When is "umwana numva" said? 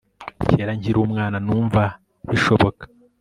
1.05-1.83